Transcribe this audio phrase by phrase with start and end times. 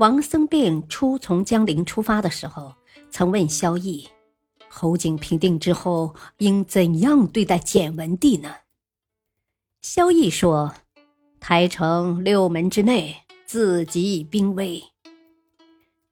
[0.00, 2.74] 王僧辩初从江陵出发的时候，
[3.10, 4.06] 曾问萧绎
[4.66, 8.50] ：“侯景平定之后，应怎样对待简文帝呢？”
[9.82, 10.74] 萧绎说
[11.38, 13.14] ：“台城六门之内，
[13.44, 14.82] 自己兵威。”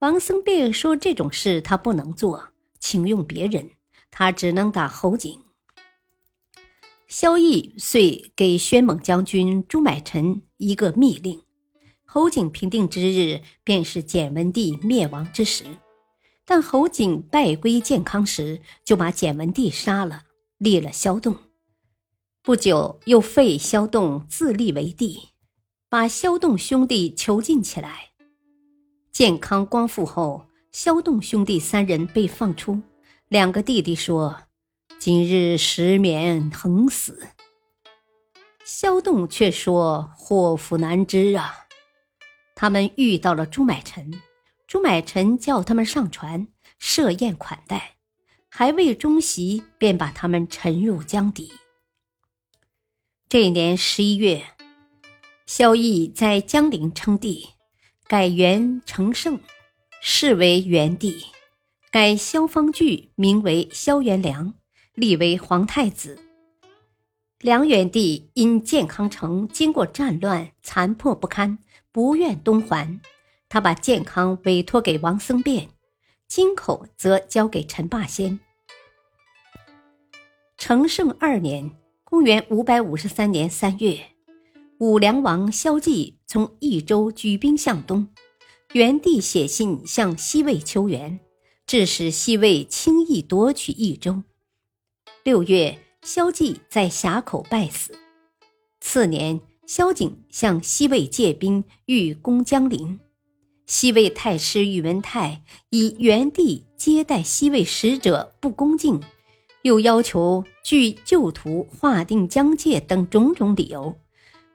[0.00, 2.48] 王僧辩说：“这种事他不能做，
[2.80, 3.70] 请用别人，
[4.10, 5.40] 他只能打侯景。”
[7.06, 11.40] 萧绎遂给宣猛将军朱买臣一个密令。
[12.16, 15.64] 侯景平定之日，便是简文帝灭亡之时。
[16.46, 20.22] 但侯景败归建康时，就把简文帝杀了，
[20.56, 21.36] 立了萧栋。
[22.42, 25.28] 不久，又废萧栋，自立为帝，
[25.90, 28.12] 把萧栋兄弟囚禁起来。
[29.12, 32.80] 建康光复后，萧栋兄弟三人被放出，
[33.28, 34.44] 两个弟弟说
[34.98, 37.26] ：“今日实免横死。”
[38.64, 41.64] 萧栋却说：“祸福难知啊。”
[42.58, 44.10] 他们遇到了朱买臣，
[44.66, 47.96] 朱买臣叫他们上船设宴款待，
[48.48, 51.52] 还未中席，便把他们沉入江底。
[53.28, 54.42] 这年十一月，
[55.44, 57.50] 萧绎在江陵称帝，
[58.06, 59.38] 改元成圣，
[60.00, 61.26] 是为元帝，
[61.90, 64.54] 改萧方矩名为萧元良，
[64.94, 66.25] 立为皇太子。
[67.40, 71.58] 梁元帝因建康城经过战乱，残破不堪。
[71.92, 73.00] 不愿东还，
[73.48, 75.68] 他把建康委托给王僧辩，
[76.28, 78.38] 京口则交给陈霸先。
[80.58, 81.70] 成圣二年
[82.04, 83.98] （公元五百五十三年三月），
[84.78, 88.08] 武梁王萧纪从益州举兵向东，
[88.72, 91.18] 元帝写信向西魏求援，
[91.66, 94.22] 致使西魏轻易夺取益州。
[95.24, 97.92] 六月，萧纪在峡口败死。
[98.80, 99.40] 次年。
[99.66, 103.00] 萧景向西魏借兵，欲攻江陵。
[103.66, 109.02] 西魏太师宇文泰以元帝接待西魏使者不恭敬，
[109.62, 113.96] 又要求据旧图划定疆界等种种理由，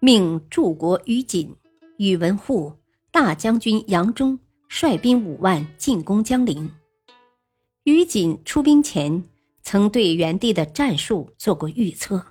[0.00, 1.54] 命柱国于锦、
[1.98, 2.72] 宇文护、
[3.12, 4.36] 大将军杨忠
[4.68, 6.68] 率兵五万进攻江陵。
[7.84, 9.22] 于锦出兵前，
[9.68, 12.24] 曾对元帝的战术做过预测。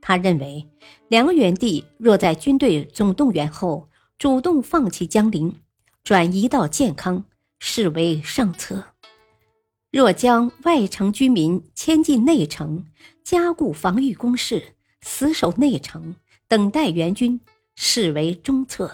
[0.00, 0.64] 他认为，
[1.08, 5.56] 梁元帝若在军队总动员后主动放弃江陵，
[6.04, 7.24] 转移到建康，
[7.58, 8.76] 视为上策；
[9.90, 12.86] 若将外城居民迁进内城，
[13.24, 16.14] 加固防御工事，死守内城，
[16.46, 17.40] 等待援军，
[17.74, 18.86] 视为中策；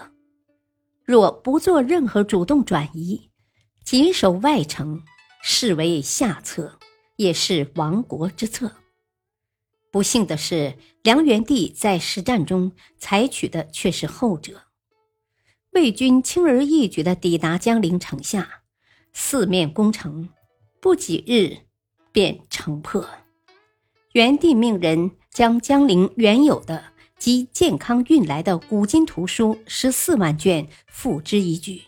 [1.05, 3.29] 若不做任何主动转移，
[3.83, 5.03] 紧守外城，
[5.43, 6.79] 视为下策，
[7.19, 8.77] 也是亡国之策。
[9.91, 14.61] 不幸的是，梁元帝在实战中采取的却是后者。
[15.71, 18.61] 魏军轻而易举地抵达江陵城下，
[19.11, 20.29] 四面攻城，
[20.79, 21.65] 不几日
[22.13, 23.05] 便城破。
[24.13, 31.83] 元帝命人将江陵原有的及健康运来的古今图书十四万卷付之一炬，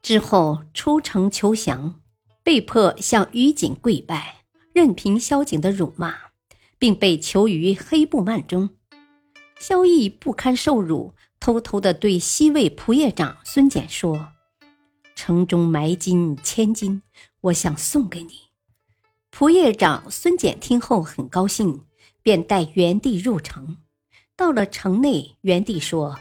[0.00, 2.00] 之后出城求降，
[2.50, 6.16] 被迫向于景跪拜，任凭萧景的辱骂。
[6.80, 8.70] 并被囚于黑布幔中，
[9.60, 14.32] 萧绎不堪受辱，偷偷地对西魏仆射长孙简说
[15.14, 17.02] ：“城中埋金千金，
[17.42, 18.32] 我想送给你。”
[19.30, 21.84] 仆射长孙简听后很高兴，
[22.20, 23.76] 便带元帝入城。
[24.34, 26.18] 到了城内，元帝说：“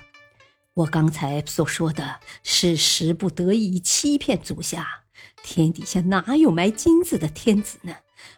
[0.76, 4.99] 我刚才所说的是时不得已欺骗足下，
[5.44, 7.96] 天底下哪有埋金子的天子呢？”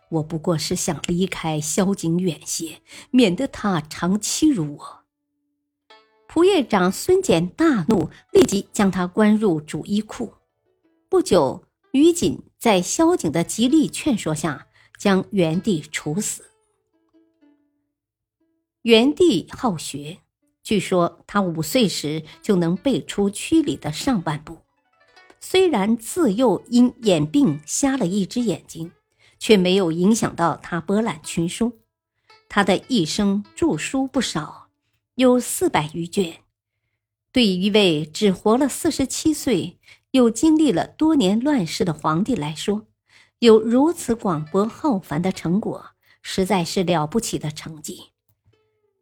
[0.10, 5.00] 我不过是想离开萧景远些，免得他常欺辱我。
[6.28, 10.34] 仆射长孙简大怒，立即将他关入主衣库。
[11.10, 14.68] 不久，于锦在萧景的极力劝说下，
[15.00, 16.52] 将元帝处死。
[18.84, 20.20] 元帝好学，
[20.62, 24.61] 据说他五岁时就能背出曲礼的上半部。
[25.42, 28.94] 虽然自幼因眼病瞎了一只眼睛。
[29.42, 31.80] 却没有影响到他博览群书，
[32.48, 34.68] 他的一生著书不少，
[35.16, 36.42] 有四百余卷。
[37.32, 39.80] 对于一位只活了四十七岁，
[40.12, 42.86] 又经历了多年乱世的皇帝来说，
[43.40, 45.88] 有如此广博浩繁的成果，
[46.22, 48.12] 实在是了不起的成绩。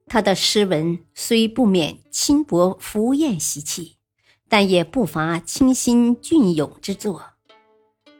[0.07, 3.97] 他的诗文虽不免轻薄浮艳习气，
[4.49, 7.23] 但也不乏清新隽永之作。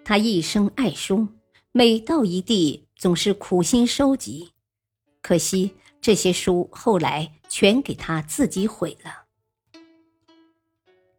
[0.06, 1.28] 他一生爱书，
[1.72, 4.52] 每到一地总是苦心收集，
[5.22, 9.26] 可惜这些书后来全给他自己毁了。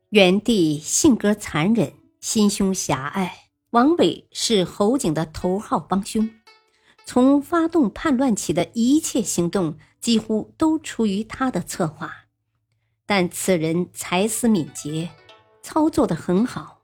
[0.09, 6.29] 元帝性格残忍，心胸狭隘，王伟是侯景的头号帮凶。
[7.05, 12.19] 从发动叛乱起的一切行动，几乎都出于他的策划。
[13.11, 15.11] 但此人才思敏捷，
[15.65, 16.83] 操作的很好。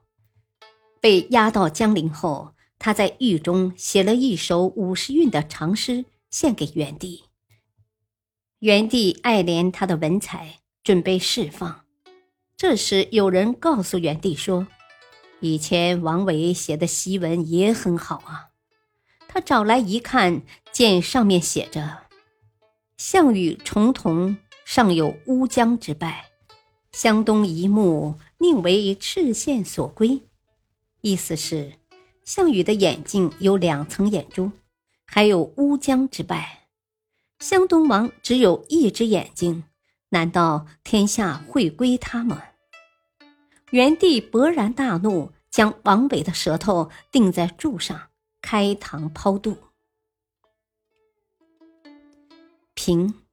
[0.99, 7.23] 被押到江陵后，他在狱中写了一首五十韵的长诗，献给元帝。
[8.59, 11.85] 元帝爱怜他的文采，准备释放。
[12.57, 14.67] 这时，有人告诉元帝说
[15.39, 18.49] ：“以前王维写的檄文也很好啊。”
[19.29, 20.41] 他找来一看，
[20.73, 21.99] 见上面写着
[22.99, 24.37] ：“项羽重瞳
[24.69, 26.25] 尚有乌江之败，
[26.91, 30.21] 湘东一目宁为赤县所归。”
[30.99, 31.75] 意思是，
[32.25, 34.51] 项羽的眼睛有两层眼珠，
[35.05, 36.67] 还有乌江之败。
[37.39, 39.63] 湘东王只有一只眼睛，
[40.09, 42.43] 难道天下会归他吗？
[43.71, 48.09] 元帝勃然大怒，将王伟的舌头钉在柱上。
[48.41, 49.57] 开膛抛肚。
[52.73, 53.26] 平。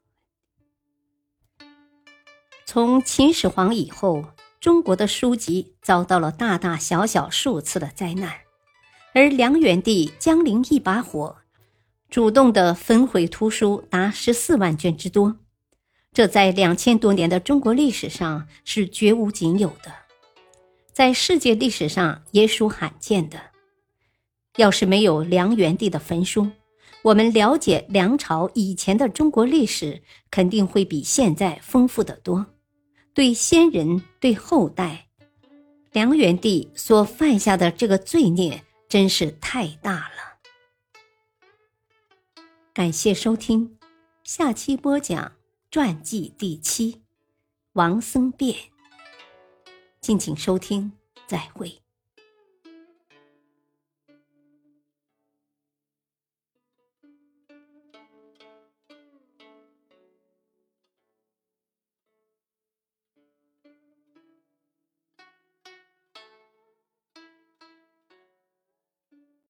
[2.74, 4.24] 从秦始皇以后，
[4.58, 8.32] 中国的书籍遭到了大大小小数次的灾难，
[9.12, 11.36] 而梁元帝江陵一把火，
[12.10, 15.36] 主动的焚毁图书达十四万卷之多，
[16.12, 19.92] 这在两千多年的中国历史上是绝无仅有的，
[20.92, 23.38] 在世界历史上也属罕见的。
[24.56, 26.48] 要是没有梁元帝的焚书，
[27.04, 32.44] 我们了解梁朝以前的中国历史，肯定会比现在丰富得多。
[33.14, 35.06] 对先人，对后代，
[35.92, 40.40] 梁元帝所犯下的这个罪孽，真是太大了。
[42.72, 43.78] 感谢收听，
[44.24, 45.30] 下期播讲
[45.70, 47.02] 传记第七，
[47.74, 48.58] 王僧辩。
[50.00, 50.90] 敬请收听，
[51.28, 51.83] 再会。